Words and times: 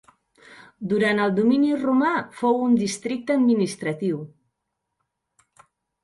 Durant 0.91 1.19
el 1.25 1.33
domini 1.39 1.67
romà 1.81 2.13
fou 2.39 2.57
un 2.67 2.73
districte 2.79 3.35
administratiu. 3.41 4.23